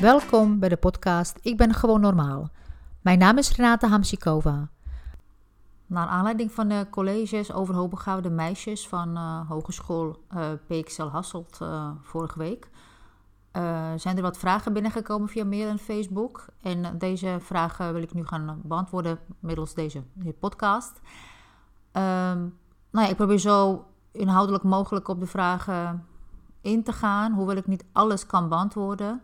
[0.00, 2.50] Welkom bij de podcast Ik ben gewoon normaal.
[3.00, 4.68] Mijn naam is Renate Hamsikova.
[5.86, 11.90] Naar aanleiding van de colleges over hoogbegaafde meisjes van uh, Hogeschool uh, PXL Hasselt uh,
[12.02, 12.68] vorige week...
[13.96, 16.44] zijn er wat vragen binnengekomen via mail en Facebook.
[16.62, 21.00] En deze vragen wil ik nu gaan beantwoorden middels deze, deze podcast.
[21.92, 22.58] Um,
[22.90, 26.06] nou ja, ik probeer zo inhoudelijk mogelijk op de vragen
[26.60, 29.22] in te gaan, hoewel ik niet alles kan beantwoorden.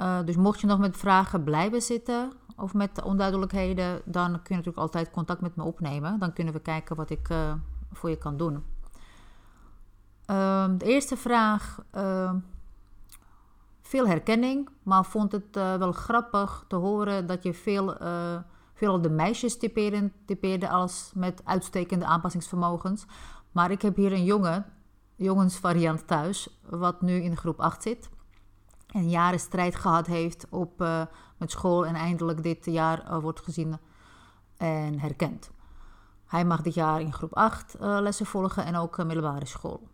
[0.00, 4.54] Uh, dus mocht je nog met vragen blijven zitten of met onduidelijkheden, dan kun je
[4.54, 6.18] natuurlijk altijd contact met me opnemen.
[6.18, 7.52] Dan kunnen we kijken wat ik uh,
[7.92, 8.64] voor je kan doen.
[10.26, 12.38] Uh, de eerste vraag, ehm,
[13.82, 17.96] veel herkenning, maar vond het eh, wel grappig te horen dat je veel,
[18.74, 19.58] veel de meisjes
[20.26, 23.06] typeerde als met uitstekende aanpassingsvermogens.
[23.52, 24.66] Maar ik heb hier een jongen,
[25.16, 28.10] jongensvariant thuis, wat nu in groep 8 zit
[28.92, 31.02] en jaren strijd gehad heeft op, uh,
[31.36, 33.78] met school en eindelijk dit jaar uh, wordt gezien
[34.56, 35.50] en herkend.
[36.26, 39.88] Hij mag dit jaar in groep 8 uh, eh, lessen volgen en ook middelbare school.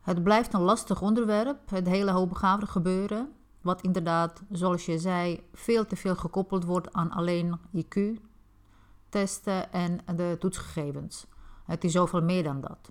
[0.00, 5.86] Het blijft een lastig onderwerp, het hele hoogbegaafde gebeuren, wat inderdaad, zoals je zei, veel
[5.86, 11.26] te veel gekoppeld wordt aan alleen IQ-testen en de toetsgegevens.
[11.64, 12.90] Het is zoveel meer dan dat.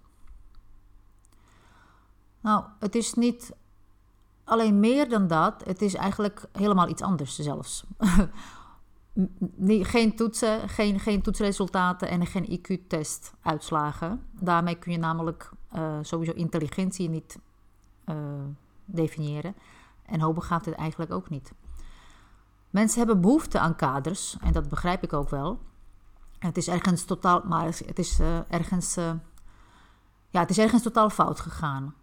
[2.42, 3.56] Nou, het is niet
[4.48, 7.84] Alleen meer dan dat, het is eigenlijk helemaal iets anders zelfs.
[9.68, 14.22] geen toetsen, geen, geen toetsresultaten en geen IQ-test uitslagen.
[14.32, 17.40] Daarmee kun je namelijk uh, sowieso intelligentie niet
[18.06, 18.16] uh,
[18.86, 19.56] definiëren.
[20.06, 21.54] En hoogbegaafdheid eigenlijk ook niet.
[22.70, 25.60] Mensen hebben behoefte aan kaders, en dat begrijp ik ook wel.
[26.40, 28.96] Het is ergens totaal, maar het is uh, ergens,
[30.30, 31.94] ja, het is ergens totaal fout gegaan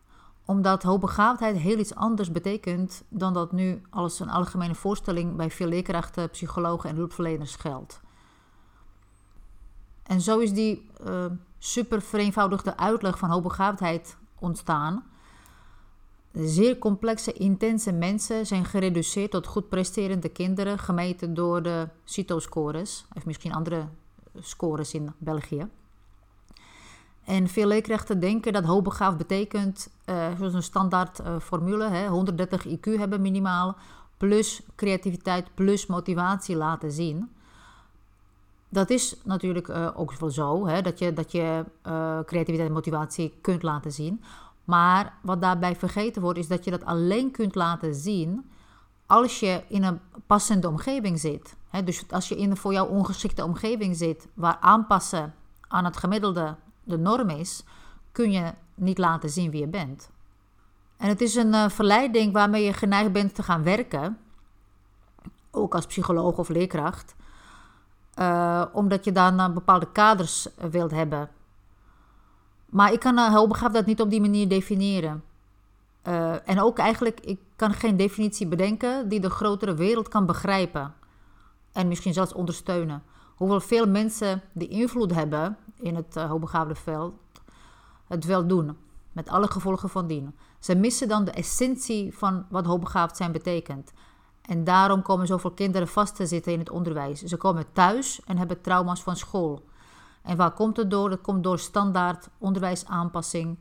[0.44, 5.68] omdat hoogbegaafdheid heel iets anders betekent dan dat nu als een algemene voorstelling bij veel
[5.68, 8.00] leerkrachten, psychologen en hulpverleners geldt.
[10.02, 11.24] En zo is die uh,
[11.58, 15.04] super vereenvoudigde uitleg van hoogbegaafdheid ontstaan.
[16.32, 23.26] Zeer complexe, intense mensen zijn gereduceerd tot goed presterende kinderen, gemeten door de CITO-scores, of
[23.26, 23.88] misschien andere
[24.40, 25.68] scores in België.
[27.24, 32.66] En veel leerkrachten denken dat hoogbegaafd betekent, uh, zoals een standaard uh, formule, hè, 130
[32.66, 33.76] IQ hebben minimaal,
[34.16, 37.30] plus creativiteit, plus motivatie laten zien.
[38.68, 41.64] Dat is natuurlijk uh, ook wel zo, hè, dat je, dat je
[42.26, 44.22] creativiteit en motivatie kunt laten zien.
[44.64, 48.50] Maar wat daarbij vergeten wordt, is dat je dat alleen kunt laten zien
[49.06, 51.56] als je in een passende omgeving zit.
[51.84, 55.34] Dus als je in een voor jou ongeschikte omgeving zit, waar aanpassen
[55.68, 57.64] aan het gemiddelde de norm is,
[58.12, 60.10] kun je niet laten zien wie je bent.
[60.96, 64.18] En het is een uh, verleiding waarmee je geneigd bent te gaan werken,
[65.50, 67.14] ook als psycholoog of leerkracht,
[68.18, 71.28] uh, omdat je dan uh, bepaalde kaders wilt hebben.
[72.66, 75.24] Maar ik kan uh, dat niet op die manier definiëren.
[76.44, 80.94] en ook eigenlijk, ik kan geen definitie bedenken die de grotere wereld kan begrijpen.
[81.72, 83.02] En misschien zelfs ondersteunen.
[83.34, 87.14] Hoewel veel mensen die invloed hebben in het uh, hoogbegaafde veld
[88.06, 88.76] het wel doen.
[89.12, 90.34] Met alle gevolgen van dien.
[90.58, 93.92] Ze missen dan de essentie van wat hoogbegaafd zijn betekent.
[94.42, 97.22] En daarom komen zoveel kinderen vast te zitten in het onderwijs.
[97.22, 99.64] Ze komen thuis en hebben trauma's van school.
[100.22, 101.10] En waar komt het door?
[101.10, 103.58] Dat komt door standaard onderwijsaanpassing,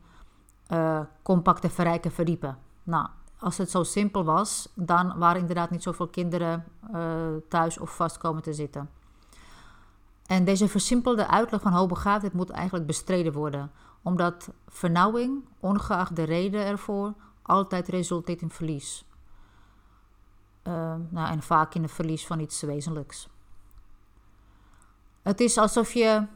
[0.72, 2.58] uh, compacte verrijken, verdiepen.
[2.82, 3.08] Nou,
[3.38, 6.64] als het zo simpel was, dan waren inderdaad niet zoveel kinderen
[6.94, 7.16] uh,
[7.48, 8.90] thuis of vast komen te zitten.
[10.26, 13.70] En deze versimpelde uitleg van hoogbegaafdheid moet eigenlijk bestreden worden,
[14.02, 19.04] omdat vernauwing, ongeacht de reden ervoor, altijd resulteert in verlies.
[20.68, 23.28] Uh, nou, en vaak in het verlies van iets wezenlijks.
[25.22, 26.26] Het is alsof je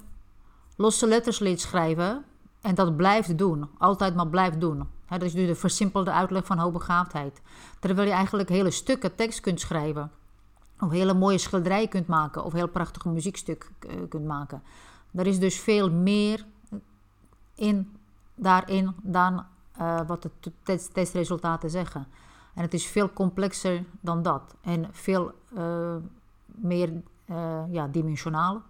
[0.77, 2.25] losse letters leert schrijven
[2.60, 4.89] en dat blijft doen, altijd maar blijft doen.
[5.09, 7.42] Dat is nu de versimpelde uitleg van hoogbegaafdheid.
[7.80, 10.10] Terwijl je eigenlijk hele stukken tekst kunt schrijven
[10.80, 14.63] of hele mooie schilderijen kunt maken of heel prachtig muziekstuk uh, kunt maken.
[15.15, 16.47] Er is dus veel meer
[17.54, 17.97] in,
[18.34, 19.45] daarin dan
[19.80, 22.07] uh, wat de test testresultaten zeggen.
[22.54, 25.97] En het is veel complexer dan dat en veel uh,
[26.47, 27.03] meer
[27.71, 28.63] ja, dimensionaal.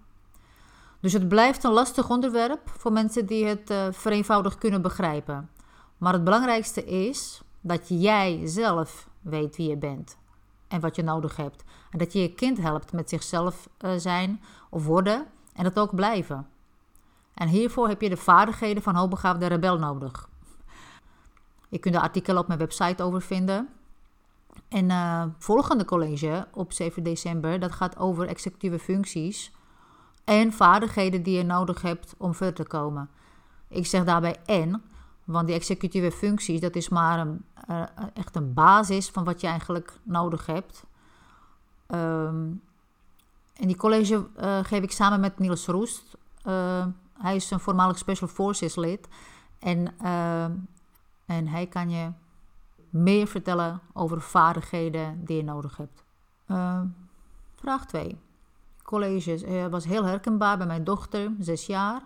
[1.00, 5.50] Dus het blijft een lastig onderwerp voor mensen die het vereenvoudigd kunnen begrijpen.
[5.99, 10.19] Maar het belangrijkste is dat jij zelf weet wie je bent
[10.68, 11.64] en wat je nodig hebt.
[11.90, 15.94] En dat je je kind helpt met zichzelf uh, zijn of worden en dat ook
[15.94, 16.46] blijven.
[17.34, 20.28] En hiervoor heb je de vaardigheden van hoogbegaafde rebel nodig.
[21.68, 23.68] Je kunt de artikelen op mijn website over vinden.
[24.68, 29.52] En uh, volgende college op 7 december, dat gaat over executieve functies
[30.24, 33.10] en vaardigheden die je nodig hebt om verder te komen.
[33.68, 34.82] Ik zeg daarbij en,
[35.28, 37.82] want die executieve functies, dat is maar een, uh,
[38.14, 40.84] echt een basis van wat je eigenlijk nodig hebt.
[41.86, 46.16] En die college uh, geef ik samen met Niels Roest.
[46.46, 49.08] Uh, hij is een voormalig Special Forces lid.
[49.58, 49.98] En,
[51.26, 52.10] en hij kan je
[52.90, 56.04] meer vertellen over vaardigheden die je nodig hebt.
[57.54, 58.19] vraag 2.
[58.82, 62.02] College was heel herkenbaar bij mijn dochter, zes jaar.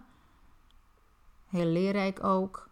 [1.48, 2.70] Heel leerrijk ook.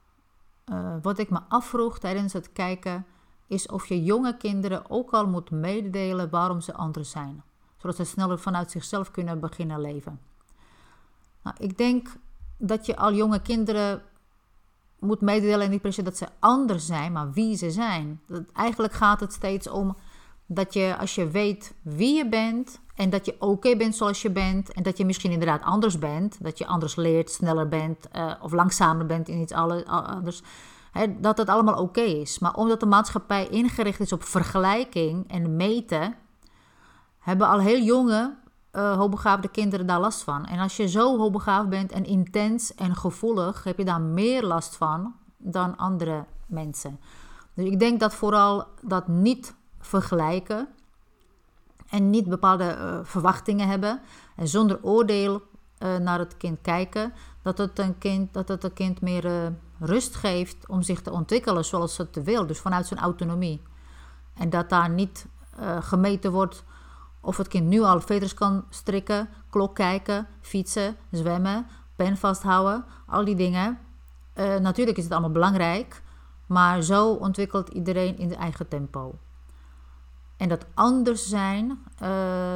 [1.03, 3.07] Wat ik me afvroeg tijdens het kijken
[3.47, 7.43] is of je jonge kinderen ook al moet mededelen waarom ze anders zijn
[7.81, 10.21] zodat ze sneller vanuit zichzelf kunnen beginnen leven.
[11.43, 12.09] Nou, ik denk
[12.59, 14.03] dat je al jonge kinderen
[14.99, 18.21] moet mededelen, niet se dat ze anders zijn, maar wie ze zijn.
[18.27, 19.97] Dat, eigenlijk gaat het steeds om
[20.47, 24.31] dat je, als je weet wie je bent en dat je oké bent zoals je
[24.31, 28.33] bent en dat je misschien inderdaad anders bent, dat je anders leert, sneller bent uh,
[28.43, 30.43] of langzamer bent in iets anders,
[30.93, 32.39] hè, dat het allemaal oké is.
[32.39, 36.15] Maar omdat de maatschappij ingericht is op vergelijking en meten,
[37.19, 38.37] hebben al heel jonge
[38.73, 40.47] uh, hoogbegaafde kinderen daar last van.
[40.47, 44.77] En als je zo hoogbegaafd bent en intens en gevoelig, heb je daar meer last
[44.77, 47.01] van dan andere mensen.
[47.55, 50.69] Dus ik denk dat vooral dat niet vergelijken
[51.91, 54.01] en niet bepaalde uh, verwachtingen hebben
[54.37, 55.43] en zonder oordeel
[55.79, 60.15] uh, naar het kind kijken, dat het een kind, dat het een kind meer rust
[60.15, 63.63] geeft om zich te ontwikkelen zoals het wil, dus vanuit zijn autonomie.
[64.35, 65.27] En dat daar niet
[65.81, 66.65] gemeten wordt
[67.21, 71.67] of het kind nu al veters kan strikken, klok kijken, fietsen, zwemmen,
[71.97, 73.79] pen vasthouden, al die dingen.
[74.61, 76.03] Natuurlijk is het allemaal belangrijk,
[76.47, 79.15] maar zo ontwikkelt iedereen in zijn eigen tempo.
[80.41, 82.09] En dat anders zijn, uh,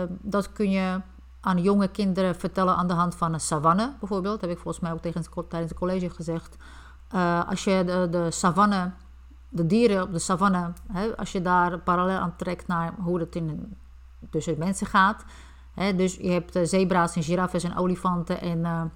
[0.09, 1.01] dat kun je
[1.41, 4.41] aan jonge kinderen vertellen aan de hand van een savanne bijvoorbeeld.
[4.41, 6.57] Dat heb ik volgens mij ook tijdens het college gezegd.
[7.15, 8.91] Uh, als je de, de savanne,
[9.49, 13.37] de dieren op de savanne, hè, als je daar parallel aan trekt naar hoe het
[13.37, 13.77] in
[14.31, 15.25] tussen mensen gaat.
[15.75, 18.93] dus je hebt uh, zebra's en giraffes en olifanten en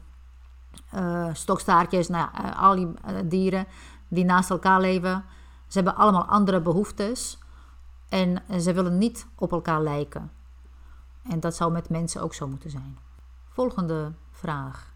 [1.33, 2.89] stokstaartjes, nou al die
[3.25, 3.67] dieren
[4.09, 5.25] die naast elkaar leven.
[5.67, 7.39] Ze hebben allemaal andere behoeftes
[8.09, 10.33] en ze willen niet op elkaar lijken.
[11.23, 12.99] En dat zou met mensen ook zo moeten zijn.
[13.49, 14.95] Volgende vraag.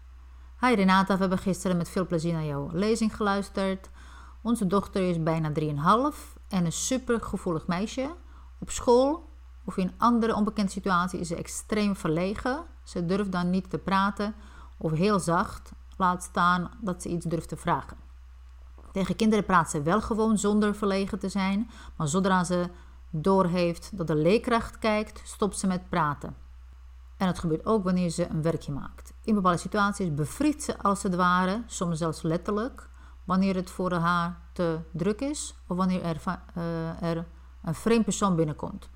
[0.59, 3.89] Hi Renata, we hebben gisteren met veel plezier naar jouw lezing geluisterd.
[4.41, 5.51] Onze dochter is bijna
[6.11, 8.15] 3,5 en een super gevoelig meisje.
[8.59, 9.29] Op school
[9.63, 12.63] of in andere onbekende situatie is ze extreem verlegen.
[12.83, 14.35] Ze durft dan niet te praten
[14.77, 17.97] of heel zacht, laat staan dat ze iets durft te vragen.
[18.91, 22.69] Tegen kinderen praat ze wel gewoon zonder verlegen te zijn, maar zodra ze
[23.15, 26.35] doorheeft dat de leerkracht kijkt, stopt ze met praten.
[27.17, 29.13] En het gebeurt ook wanneer ze een werkje maakt.
[29.23, 32.89] In bepaalde situaties bevriest ze als het ware, soms zelfs letterlijk,
[33.23, 36.21] wanneer het voor haar te druk is of wanneer er,
[36.57, 37.25] uh, er
[37.63, 38.89] een vreemd persoon binnenkomt.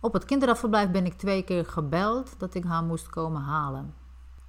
[0.00, 3.94] Op het kinderafverblijf ben ik twee keer gebeld dat ik haar moest komen halen.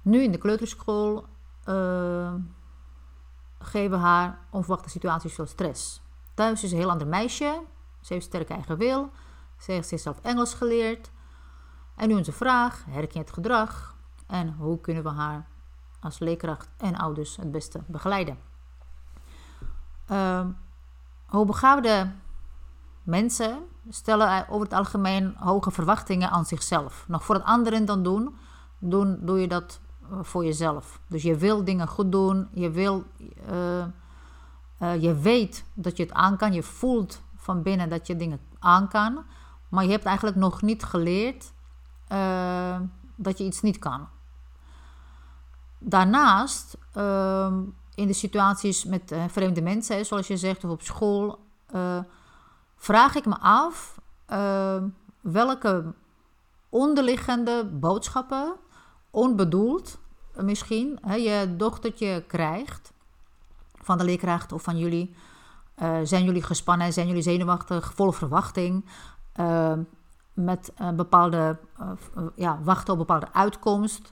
[0.02, 1.24] Nu in de kleuterschool
[1.68, 2.34] uh,
[3.58, 6.02] geven haar onverwachte situaties veel stress.
[6.34, 7.60] Thuis is een heel ander meisje.
[8.00, 9.10] Ze heeft sterk eigen wil.
[9.58, 11.10] Ze heeft zichzelf Engels geleerd.
[11.96, 13.96] En nu onze vraag: herken je het gedrag?
[14.26, 15.46] En hoe kunnen we haar
[16.00, 18.38] als leerkracht en ouders het beste begeleiden?
[20.10, 20.46] Uh,
[21.26, 22.10] hoogbegaafde
[23.02, 27.04] mensen stellen over het algemeen hoge verwachtingen aan zichzelf.
[27.08, 28.36] Nog voor het anderen dan doen,
[28.78, 29.80] doen doe je dat
[30.10, 31.00] eh, voor jezelf.
[31.06, 33.04] Dus je wil dingen goed doen, je, wil,
[33.50, 33.84] uh,
[34.82, 37.20] uh, je weet dat je het aan kan, je voelt
[37.52, 39.24] van binnen dat je dingen aan kan,
[39.68, 41.52] maar je hebt eigenlijk nog niet geleerd
[42.12, 42.76] uh,
[43.16, 44.08] dat je iets niet kan.
[45.78, 47.62] Daarnaast, ehm,
[47.94, 51.38] in de situaties met vreemde mensen, zoals je zegt, of op school
[52.76, 54.00] vraag ik me af
[54.32, 54.82] uh,
[55.20, 55.94] welke
[56.68, 58.54] onderliggende boodschappen,
[59.10, 59.98] onbedoeld
[60.34, 62.92] misschien, hè, je dochtertje krijgt
[63.82, 65.14] van de leerkracht of van jullie.
[65.82, 68.84] Uh, zijn jullie gespannen, zijn jullie zenuwachtig, vol verwachting,
[69.40, 69.72] uh,
[70.32, 71.58] met een bepaalde,
[72.34, 74.10] ja, wachten op bepaalde uitkomst.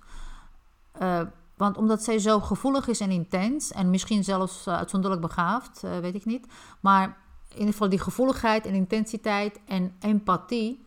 [1.57, 6.25] want omdat zij zo gevoelig is en intens en misschien zelfs uitzonderlijk begaafd, weet ik
[6.25, 6.47] niet.
[6.81, 7.05] Maar
[7.49, 10.87] in ieder geval die gevoeligheid en intensiteit en empathie,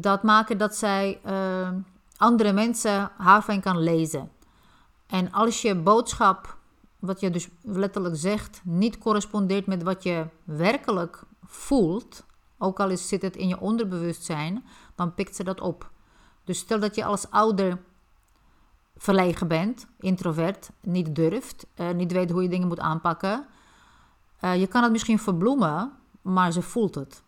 [0.00, 1.20] dat maken dat zij
[2.16, 4.30] andere mensen haar van kan lezen.
[5.06, 6.56] En als je boodschap,
[7.00, 12.24] wat je dus letterlijk zegt, niet correspondeert met wat je werkelijk voelt,
[12.58, 14.64] ook al is, zit het in je onderbewustzijn,
[14.94, 15.90] dan pikt ze dat op.
[16.44, 17.78] Dus stel dat je als ouder
[18.96, 23.46] verlegen bent, introvert, niet durft, uh, niet weet hoe je dingen moet aanpakken.
[24.40, 25.92] Uh, je kan het misschien verbloemen,
[26.22, 27.22] maar ze voelt het.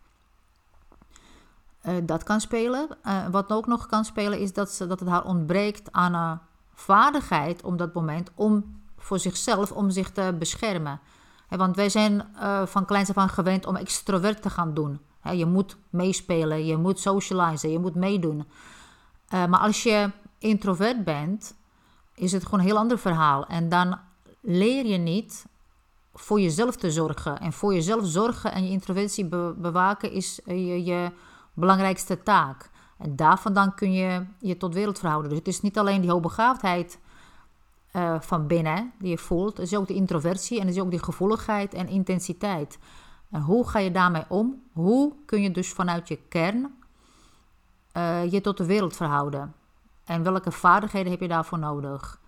[1.87, 2.89] Uh, dat kan spelen.
[3.31, 6.39] wat ook nog kan spelen is dat, ze, dat het haar ontbreekt aan een
[6.75, 11.01] vaardigheid op dat moment om voor zichzelf, om zich te beschermen.
[11.49, 12.27] want wij zijn
[12.65, 15.01] van kleins af aan gewend om extrovert te gaan doen.
[15.33, 18.47] je moet meespelen, je moet socializen, je moet meedoen.
[19.31, 21.55] maar als je introvert bent,
[22.15, 23.47] is het gewoon een heel ander verhaal.
[23.47, 23.99] En dan
[24.41, 25.47] leer je niet
[26.15, 27.41] voor jezelf te zorgen.
[27.41, 31.11] En voor jezelf zorgen en je introversie bewaken is je, je
[31.55, 32.71] belangrijkste taak.
[32.99, 35.31] En daarvan dan kun je je tot wereld verhouden.
[35.31, 36.99] Dus het is niet alleen die hoogbegaafdheid
[37.93, 39.59] uh, van binnen die je voelt.
[39.59, 42.79] Is ook de introversie en is ook die gevoeligheid en intensiteit.
[43.31, 44.63] En hoe ga je daarmee om?
[44.73, 46.75] Hoe kun je dus vanuit je kern
[47.97, 49.55] uh, je tot de wereld verhouden?
[50.05, 52.21] En welke vaardigheden heb je daarvoor nodig?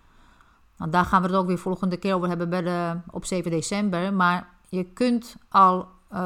[0.77, 3.51] Nou, daar gaan we het ook weer volgende keer over hebben bij de, op 7
[3.51, 4.13] december.
[4.13, 6.17] Maar je kunt al, uh,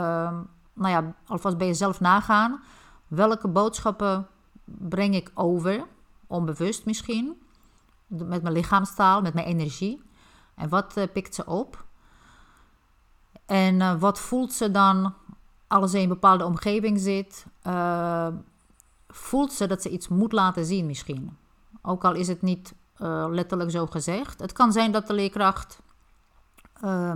[0.73, 2.61] nou ja, alvast bij jezelf nagaan.
[3.07, 4.27] Welke boodschappen
[4.65, 5.83] breng ik over?
[6.27, 7.38] Onbewust misschien.
[8.09, 10.01] Met mijn lichaamstaal, met mijn energie.
[10.55, 11.85] En wat uh, pikt ze op?
[13.45, 15.13] En uh, wat voelt ze dan
[15.67, 17.45] als ze in een bepaalde omgeving zit?
[17.67, 18.27] Uh,
[19.07, 21.37] voelt ze dat ze iets moet laten zien misschien?
[21.81, 22.73] Ook al is het niet
[23.29, 24.39] letterlijk zo gezegd.
[24.39, 25.81] Het kan zijn dat de leerkracht
[26.83, 27.15] uh,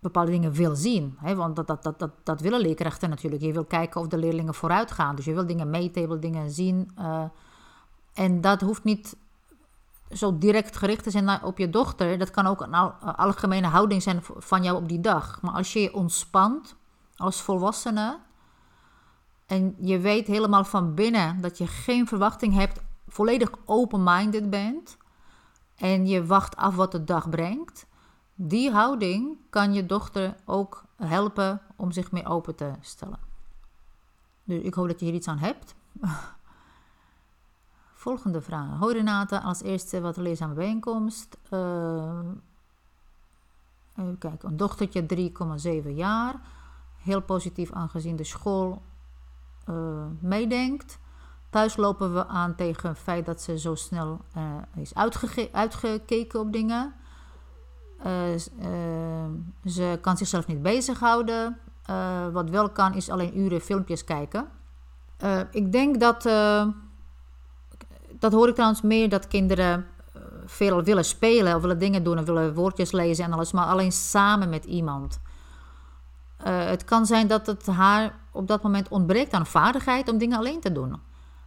[0.00, 1.16] bepaalde dingen wil zien.
[1.20, 1.34] Hè?
[1.34, 3.42] Want dat, dat, dat, dat, willen leerkrachten natuurlijk.
[3.42, 5.16] Je wil kijken of de leerlingen vooruit gaan.
[5.16, 6.90] Dus je wil dingen meten, dingen zien.
[8.18, 9.16] En dat hoeft niet
[10.10, 12.18] zo direct gericht te zijn op je dochter.
[12.18, 15.42] Dat kan ook een al, algemene houding zijn van jou op die dag.
[15.42, 16.76] Maar als je je ontspant
[17.16, 18.18] als volwassene
[19.46, 24.96] en je weet helemaal van binnen dat je geen verwachting hebt, volledig open-minded bent
[25.76, 27.86] en je wacht af wat de dag brengt,
[28.34, 33.18] die houding kan je dochter ook helpen om zich meer open te stellen.
[34.44, 35.74] Dus ik hoop dat je hier iets aan hebt.
[37.98, 38.78] Volgende vraag.
[38.78, 41.38] Hoi Renate, als eerste wat leerzame bijeenkomst.
[41.50, 42.18] Uh,
[43.96, 45.32] even kijken, een dochtertje
[45.84, 46.34] 3,7 jaar.
[47.02, 48.82] Heel positief aangezien de school
[49.70, 50.98] uh, meedenkt.
[51.50, 54.94] Thuis lopen we aan tegen het feit dat ze zo snel uh, is
[55.52, 56.94] uitgekeken op dingen.
[59.64, 61.58] Ze kan zichzelf niet bezighouden.
[62.32, 64.48] wat wel kan is alleen uren filmpjes kijken.
[65.50, 66.24] ik denk dat,
[68.18, 69.86] dat hoor ik trouwens meer, dat kinderen
[70.46, 73.92] veel willen spelen of willen dingen doen en willen woordjes lezen en alles, maar alleen
[73.92, 75.20] samen met iemand.
[76.42, 80.60] het kan zijn dat het haar op dat moment ontbreekt aan vaardigheid om dingen alleen
[80.60, 81.00] te doen.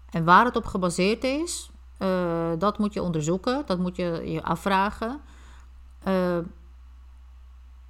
[0.10, 2.08] En waar het op gebaseerd is, uh,
[2.58, 5.20] dat moet je onderzoeken, dat moet je je afvragen.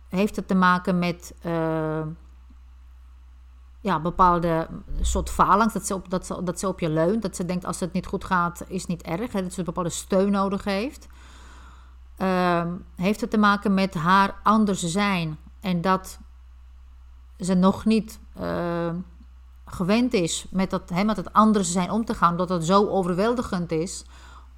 [0.09, 1.33] Heeft het te maken met
[3.81, 4.67] ja, bepaalde
[5.01, 7.65] soort falangst, dat ze, op, dat, ze, dat ze op je leunt, dat ze denkt
[7.65, 10.63] als het niet goed gaat, is niet erg, hè, dat ze een bepaalde steun nodig
[10.63, 11.07] heeft.
[12.95, 16.19] heeft het te maken met haar anders zijn en dat
[17.39, 18.93] ze nog niet uh,
[19.65, 22.87] gewend is met, dat, hè, met het anders zijn om te gaan, dat het zo
[22.87, 24.05] overweldigend is,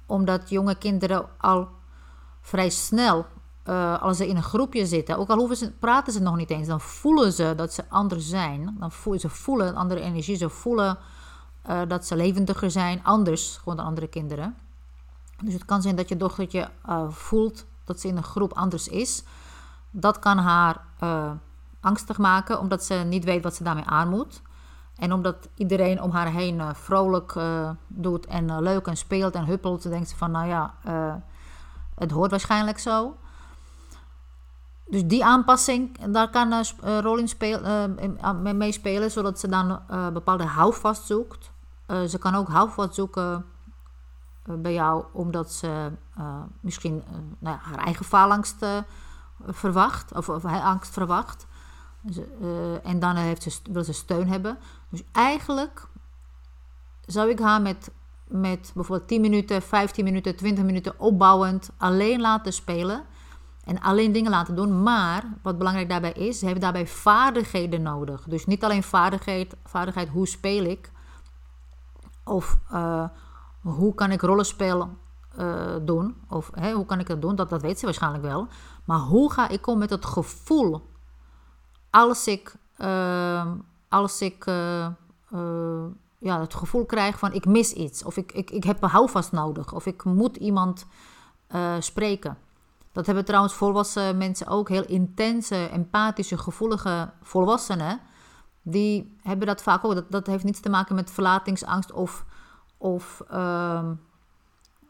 [0.06, 1.68] omdat jonge kinderen al
[2.40, 3.26] vrij snel,
[3.68, 6.50] uh, als ze in een groepje zitten, ook al hoeven ze, praten ze nog niet
[6.50, 8.76] eens, dan voelen ze dat ze anders zijn.
[8.78, 10.98] Dan voelen ze voelen een andere energie, ze voelen
[11.70, 14.56] uh, dat ze levendiger zijn, anders gewoon dan andere kinderen.
[15.44, 18.88] Dus het kan zijn dat je dochtertje uh, voelt dat ze in een groep anders
[18.88, 19.22] is.
[19.90, 20.80] Dat kan haar
[21.80, 24.42] angstig maken, omdat ze niet weet wat ze daarmee aan moet.
[24.96, 27.34] En omdat iedereen om haar heen vrolijk
[27.86, 30.74] doet en leuk en speelt en huppelt, denkt ze van, nou ja,
[31.94, 33.16] het hoort waarschijnlijk zo.
[34.86, 37.88] Dus die aanpassing, daar kan een rol in speel,
[38.42, 39.80] mee meespelen, zodat ze dan
[40.12, 41.50] bepaalde houvast zoekt.
[42.08, 43.44] ze kan ook houvast zoeken
[44.44, 45.90] bij jou, omdat ze
[46.60, 47.02] misschien
[47.38, 48.64] nou ja, haar eigen faalangst
[49.46, 51.46] verwacht, of, angst verwacht.
[52.40, 54.58] Uh, en dan heeft ze, wil ze steun hebben.
[54.88, 55.88] Dus eigenlijk
[57.06, 57.90] zou ik haar met,
[58.26, 63.04] met bijvoorbeeld 10 minuten, 15 minuten, 20 minuten opbouwend alleen laten spelen.
[63.64, 64.82] En alleen dingen laten doen.
[64.82, 68.24] Maar wat belangrijk daarbij is, ze hebben daarbij vaardigheden nodig.
[68.28, 70.92] Dus niet alleen vaardigheid, vaardigheid hoe speel ik.
[72.24, 73.04] Of uh,
[73.60, 74.88] hoe kan ik rollenspel
[75.38, 76.16] uh, doen.
[76.28, 78.46] Of hoe kan ik dat doen, dat, dat weet ze waarschijnlijk wel.
[78.84, 80.90] Maar hoe ga ik om met het gevoel
[81.90, 83.54] als ik ehm,
[83.88, 85.84] als ik eh, eh,
[86.18, 88.04] ja, het gevoel krijg van ik mis iets.
[88.04, 89.72] Of ik, ik, ik heb een houvast nodig.
[89.72, 90.86] Of ik moet iemand
[91.78, 92.38] spreken.
[92.94, 94.68] Dat hebben trouwens volwassen mensen ook.
[94.68, 98.00] Heel intense, empathische, gevoelige volwassenen.
[98.62, 99.94] Die hebben dat vaak ook.
[99.94, 102.24] Dat, dat heeft niets te maken met verlatingsangst of,
[102.78, 103.94] of, ehm,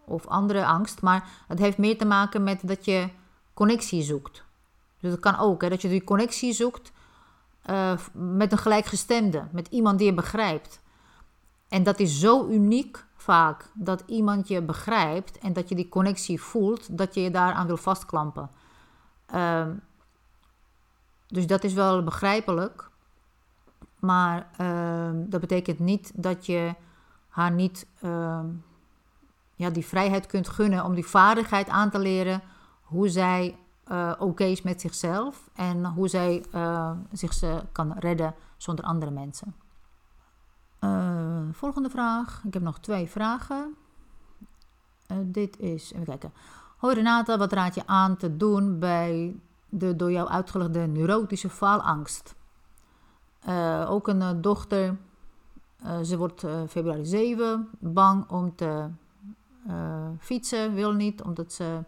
[0.05, 1.03] of andere angst.
[1.03, 3.09] Maar het heeft meer te maken met dat je
[3.55, 4.45] connectie zoekt.
[5.01, 5.63] Dus dat kan ook.
[5.63, 6.93] Hè, dat je die connectie zoekt
[7.71, 9.49] uh, met een gelijkgestemde.
[9.53, 10.81] Met iemand die je begrijpt.
[11.69, 16.41] En dat is zo uniek vaak dat iemand je begrijpt en dat je die connectie
[16.41, 18.51] voelt, dat je je daaraan wil vastklampen.
[19.35, 19.83] Um,
[21.27, 22.91] dus dat is wel begrijpelijk.
[24.01, 26.75] Maar uh, dat betekent niet dat je
[27.29, 28.41] haar niet uh,
[29.55, 32.43] ja, die vrijheid kunt gunnen om die vaardigheid aan te leren
[32.83, 33.59] hoe zij
[33.91, 37.39] uh, oké is met zichzelf en hoe zij uh, zich
[37.73, 39.55] kan redden zonder andere mensen.
[41.55, 42.43] Volgende vraag.
[42.45, 43.75] Ik heb nog twee vragen.
[45.13, 46.33] Uh, dit is, even kijken.
[46.77, 49.37] Hoi Renata, wat raad je aan te doen bij
[49.69, 52.35] de door jou uitgelegde neurotische faalangst?
[53.49, 54.97] Uh, ook een dochter,
[56.03, 58.89] ze wordt februari 7, bang om te
[60.19, 61.81] fietsen, wil niet, omdat ze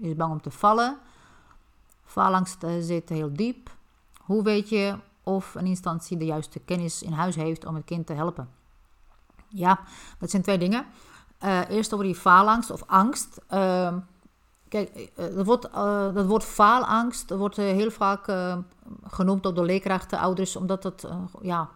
[0.00, 0.98] is bang om te vallen.
[2.04, 3.70] Faalangst zit heel diep.
[4.20, 4.94] Hoe weet je
[5.30, 8.48] of een instantie de juiste kennis in huis heeft om het kind te helpen.
[9.48, 9.80] Ja,
[10.18, 10.86] dat zijn twee dingen.
[11.44, 13.40] Uh, eerst over die faalangst of angst.
[13.50, 13.94] Uh,
[14.68, 18.32] kijk, dat eh, woord, uh, dat woord faalangst wordt heel vaak
[19.06, 21.08] genoemd door leerkrachten, ouders, omdat het
[21.42, 21.68] ja,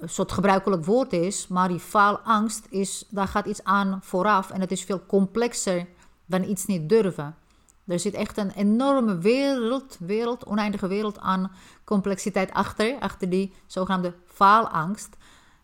[0.00, 1.48] een soort gebruikelijk woord is.
[1.48, 5.86] Maar die faalangst, is, daar gaat iets aan vooraf en het is veel complexer
[6.26, 7.36] dan iets niet durven.
[7.86, 11.52] Er zit echt een enorme wereld, wereld, oneindige wereld aan
[11.84, 15.16] complexiteit achter, achter die zogenaamde faalangst,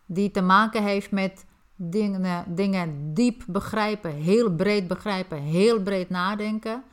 [0.05, 6.83] die te maken heeft met dingen, dingen diep begrijpen, heel breed begrijpen, heel breed nadenken,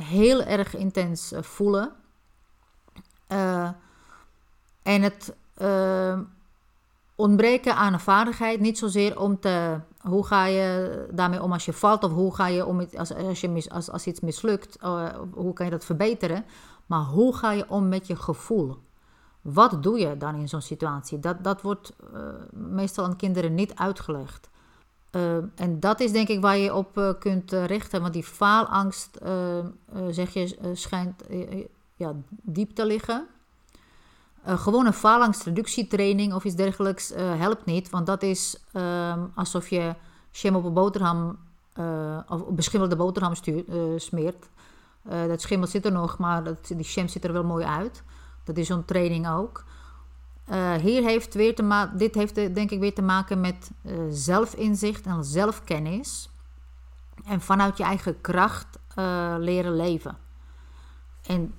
[0.00, 1.92] heel erg intens eh, voelen.
[3.28, 3.68] Uh,
[4.82, 6.18] en het uh,
[7.14, 11.72] ontbreken aan een vaardigheid, niet zozeer om te hoe ga je daarmee om als je
[11.72, 12.04] valt?
[12.04, 14.78] Of hoe ga je om als, als, je mis, als, als iets mislukt?
[14.82, 16.44] Uh, hoe kan je dat verbeteren?
[16.86, 18.76] Maar hoe ga je om met je gevoel?
[19.40, 21.20] Wat doe je dan in zo'n situatie?
[21.20, 22.20] Dat, dat wordt uh,
[22.52, 24.50] meestal aan kinderen niet uitgelegd.
[25.10, 28.00] Uh, en dat is denk ik waar je op kunt richten.
[28.00, 29.18] Want die faalangst,
[30.10, 31.22] zeg je, schijnt
[31.96, 33.26] ja, diep te liggen.
[34.48, 37.90] Uh, gewoon een faalangstreductietraining of iets dergelijks uh, helpt niet.
[37.90, 39.94] Want dat is um, alsof je
[40.32, 41.38] sham op een boterham
[41.78, 44.48] uh, of beschimmelde boterham stuurt, smeert.
[45.02, 48.02] dat schimmel zit er nog, maar dat, die sham ziet er wel mooi uit.
[48.44, 49.64] Dat is zo'n training ook.
[50.80, 53.70] hier heeft weer te dit heeft denk ik weer te maken met
[54.10, 56.30] zelfinzicht en zelfkennis.
[57.24, 58.78] En vanuit je eigen kracht
[59.38, 60.16] leren leven.
[61.26, 61.54] En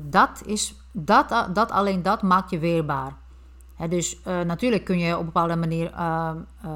[0.00, 3.16] dat is dat, dat, alleen dat maakt je weerbaar.
[3.88, 5.90] dus uh, natuurlijk kun je op een bepaalde manier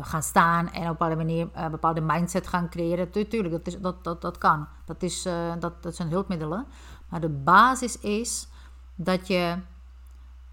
[0.02, 3.10] gaan staan en op een bepaalde manier een bepaalde mindset gaan creëren.
[3.10, 4.66] Tuurlijk, dat, is, dat, dat, dat kan.
[4.84, 5.28] Dat, is,
[5.58, 6.66] dat, dat zijn hulpmiddelen.
[7.08, 8.48] Maar de basis is
[8.94, 9.56] dat je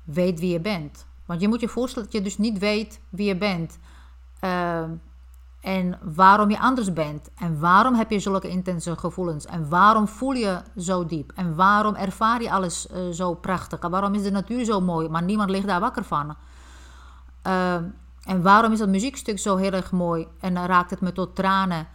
[0.04, 1.06] weet wie je bent.
[1.25, 3.80] Want je moet je voorstellen dat je dus niet weet wie je bent.
[5.65, 7.30] En waarom je anders bent.
[7.36, 9.45] En waarom heb je zulke intense gevoelens.
[9.45, 11.32] En waarom voel je zo diep.
[11.36, 13.80] En waarom ervaar je alles uh, zo prachtig.
[13.80, 15.10] En waarom is de natuur zo mooi.
[15.10, 16.36] Maar niemand ligt daar wakker van.
[17.47, 17.73] Uh,
[18.23, 20.28] en waarom is dat muziekstuk zo heel erg mooi.
[20.39, 21.88] En raakt het me tot tranen.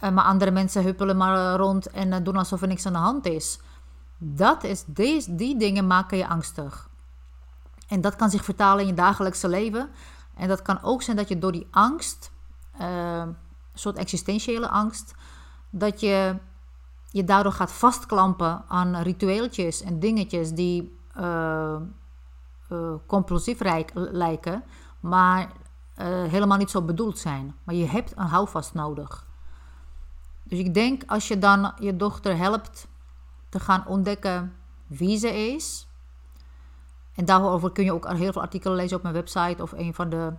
[0.00, 1.90] Uh, maar andere mensen huppelen maar rond.
[1.90, 3.58] En doen alsof er niks aan de hand is.
[4.18, 6.88] Dat is die, die dingen maken je angstig.
[7.88, 9.88] En dat kan zich vertalen in je dagelijkse leven.
[10.34, 12.36] En dat kan ook zijn dat je door die angst
[12.80, 13.22] uh,
[13.74, 15.14] soort existentiële angst,
[15.70, 16.36] dat je
[17.10, 21.76] je daardoor gaat vastklampen aan ritueeltjes en dingetjes die uh,
[22.72, 23.60] uh, compulsief
[23.94, 24.64] lijken,
[25.00, 25.52] maar
[26.28, 27.54] helemaal niet zo bedoeld zijn.
[27.64, 29.26] Maar je hebt een houvast nodig.
[30.42, 32.88] Dus ik denk als je dan je dochter helpt
[33.48, 35.88] te gaan ontdekken wie ze is.
[37.14, 40.08] En daarover kun je ook heel veel artikelen lezen op mijn website of een van
[40.08, 40.32] de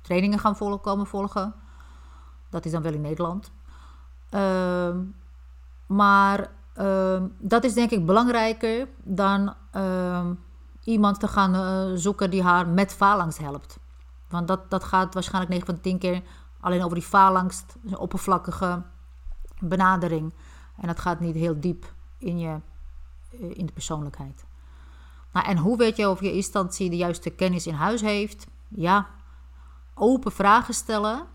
[0.00, 1.54] trainingen gaan volgen, komen volgen.
[2.50, 3.52] Dat is dan wel in Nederland.
[4.30, 4.96] Uh,
[5.86, 10.30] maar uh, dat is denk ik belangrijker dan uh,
[10.84, 13.78] iemand te gaan uh, zoeken die haar met faalangst helpt.
[14.28, 16.22] Want dat, dat gaat waarschijnlijk 9 van de 10 keer
[16.60, 18.82] alleen over die faalangst, een oppervlakkige
[19.58, 20.34] benadering.
[20.76, 22.56] En dat gaat niet heel diep in je,
[23.30, 24.44] in de persoonlijkheid.
[25.32, 28.46] Nou, en hoe weet je of je instantie de juiste kennis in huis heeft?
[28.68, 29.06] Ja,
[29.94, 31.26] open vragen stellen.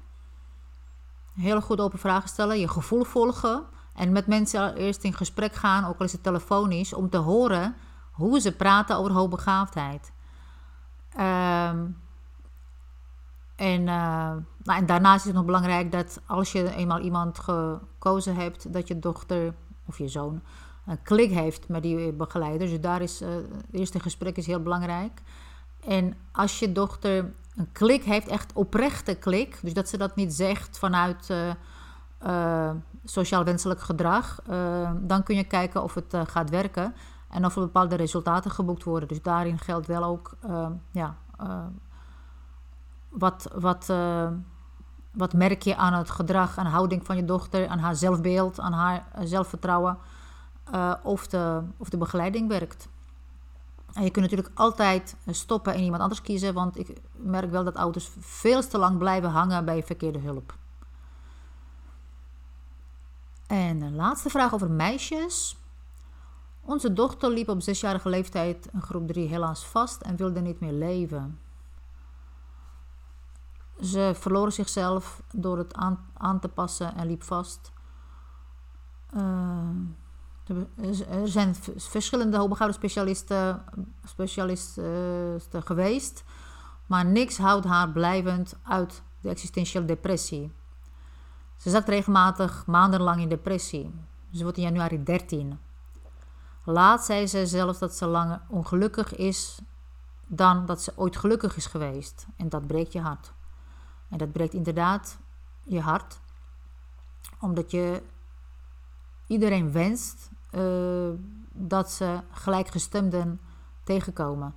[1.34, 2.60] Heel goed open vragen stellen.
[2.60, 3.64] Je gevoel volgen.
[3.94, 7.76] En met mensen eerst in gesprek gaan, ook al is het telefonisch, om te horen
[8.12, 10.12] hoe ze praten over hoogbegaafdheid.
[11.20, 11.98] Um,
[13.56, 18.36] en, uh, nou, en daarnaast is het nog belangrijk dat als je eenmaal iemand gekozen
[18.36, 19.54] hebt, dat je dochter
[19.86, 20.42] of je zoon
[20.86, 22.68] een klik heeft met die begeleider.
[22.68, 25.22] Dus daar is uh, het eerste gesprek is heel belangrijk.
[25.88, 30.34] En als je dochter een klik heeft, echt oprechte klik, dus dat ze dat niet
[30.34, 31.30] zegt vanuit
[32.22, 32.72] uh,
[33.04, 34.40] sociaal wenselijk gedrag,
[35.02, 36.96] dan kun je kijken of het gaat werken
[37.30, 39.08] en of er bepaalde resultaten geboekt worden.
[39.08, 40.38] Dus daarin geldt wel ook
[40.92, 41.16] ja,
[43.10, 43.94] wat, wat,
[45.12, 48.74] wat merk je aan het gedrag en houding van je dochter, aan haar zelfbeeld, aan
[48.74, 49.98] haar zelfvertrouwen,
[51.04, 52.88] of, de, of de begeleiding werkt.
[54.04, 58.10] Je kunt natuurlijk altijd stoppen en iemand anders kiezen, want ik merk wel dat ouders
[58.20, 60.56] veel te lang blijven hangen bij verkeerde hulp.
[63.48, 65.58] En een laatste vraag over meisjes.
[66.62, 71.40] Onze dochter liep op zesjarige leeftijd groep 3 helaas vast en wilde niet meer leven.
[73.82, 77.72] Ze verloren zichzelf door het aan, aan te passen en liep vast.
[79.16, 79.70] Uh,
[80.48, 83.64] er zijn verschillende hoogbegaafde specialisten,
[84.04, 86.24] specialisten geweest,
[86.86, 90.52] maar niks houdt haar blijvend uit de existentiële depressie.
[91.58, 93.94] Ze zat regelmatig maandenlang in depressie.
[94.32, 95.60] Ze wordt in januari 13.
[96.64, 99.60] Laat zei ze zelfs dat ze langer ongelukkig is
[100.28, 102.26] dan dat ze ooit gelukkig is geweest.
[102.38, 103.34] En dat breekt je hart.
[104.10, 105.18] En dat breekt inderdaad
[105.64, 106.20] je hart,
[107.40, 108.02] omdat je
[109.28, 111.10] iedereen wenst uh,
[111.52, 113.40] dat ze gelijkgestemden
[113.84, 114.54] tegenkomen.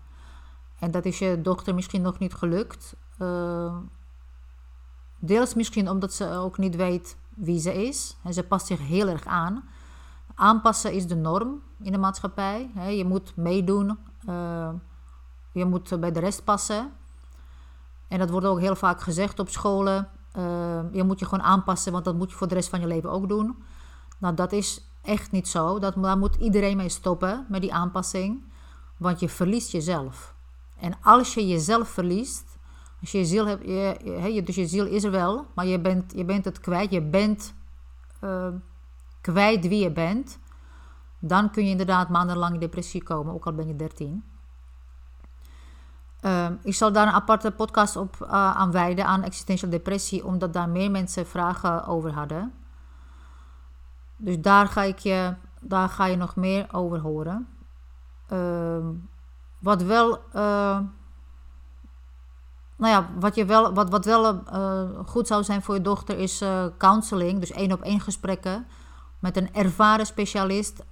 [0.79, 2.97] En dat is je dochter misschien nog niet gelukt.
[3.19, 3.77] Uh,
[5.19, 8.17] deels misschien omdat ze ook niet weet wie ze is.
[8.23, 9.69] En ze past zich heel erg aan.
[10.35, 12.71] Aanpassen is de norm in de maatschappij.
[12.89, 13.99] Je moet meedoen.
[14.29, 14.71] Uh,
[15.53, 16.93] je moet bij de rest passen.
[18.09, 20.09] En dat wordt ook heel vaak gezegd op scholen.
[20.93, 23.11] Je moet je gewoon aanpassen, want dat moet je voor de rest van je leven
[23.11, 23.57] ook doen.
[24.19, 25.79] Nou, dat is echt niet zo.
[25.79, 28.43] Dat, daar moet iedereen mee stoppen met die aanpassing.
[28.97, 30.35] Want je verliest jezelf.
[30.81, 32.59] En als je jezelf verliest,
[33.01, 33.65] als je ziel hebt,
[34.35, 36.91] je, dus je ziel is er wel, maar je bent, je bent het kwijt.
[36.91, 37.55] Je bent
[38.25, 38.49] uh,
[39.21, 40.39] kwijt wie je bent.
[41.19, 44.25] Dan kun je inderdaad maandenlang in depressie komen, ook al ben je 13.
[46.21, 50.53] Ehm, ik zal daar een aparte podcast op uh, aan wijden aan existential depressie, omdat
[50.53, 52.53] daar meer mensen vragen over hadden.
[54.19, 57.49] Dus daar ga, ik je, daar ga je nog meer over horen.
[58.29, 58.87] Ehm,
[59.59, 60.79] wat wel, uh,
[62.77, 66.19] nou ja, wat, je wel, wat, wat wel uh, goed zou zijn voor je dochter
[66.19, 66.45] is
[66.79, 68.67] counseling, dus één op één gesprekken
[69.19, 70.85] met een ervaren specialist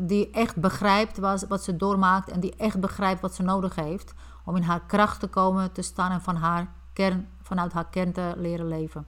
[0.00, 4.14] die echt begrijpt wat, wat ze doormaakt en die echt begrijpt wat ze nodig heeft
[4.44, 8.12] om in haar kracht te komen te staan en van haar kern, vanuit haar kern
[8.12, 9.06] te leren leven.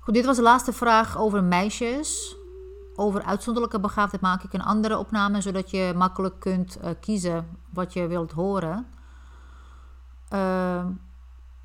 [0.00, 2.36] Goed, dit was de laatste vraag over meisjes.
[2.94, 7.92] Over uitzonderlijke begaafdheid maak ik een andere opname, zodat je makkelijk kunt uh, kiezen wat
[7.92, 8.86] je wilt horen.
[10.32, 10.84] Uh,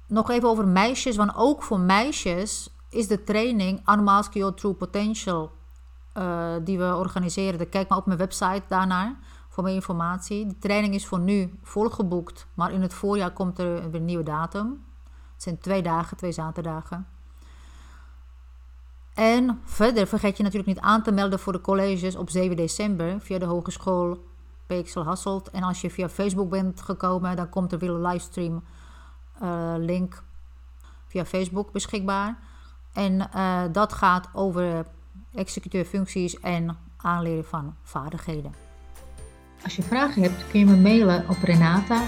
[0.08, 5.52] nog even over meisjes, want ook voor meisjes is de training Unmask Your True Potential
[6.18, 7.70] uh, die we organiseren.
[7.70, 9.16] Kijk maar op mijn website daarnaar
[9.50, 10.48] voor meer informatie.
[10.48, 14.24] De training is voor nu volgeboekt, maar in het voorjaar komt er weer een nieuwe
[14.24, 14.86] datum.
[15.34, 17.15] Het zijn twee dagen, twee zaterdagen.
[19.16, 23.22] En verder vergeet je natuurlijk niet aan te melden voor de colleges op 7 december
[23.22, 24.26] via de Hogeschool
[24.68, 25.50] Peeksel Hasselt.
[25.50, 28.64] En als je via Facebook bent gekomen, dan komt er weer een livestream
[29.44, 30.24] uh, link
[31.08, 32.38] via Facebook beschikbaar.
[32.94, 34.86] En uh, dat gaat over
[35.34, 38.54] executeur functies en aanleren van vaardigheden.
[39.64, 42.04] Als je vragen hebt kun je me mailen op renata.iq.nl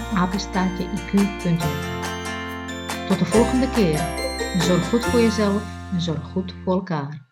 [3.08, 3.98] Tot de volgende keer.
[4.58, 7.27] Zorg goed voor jezelf en zorg goed voor elkaar.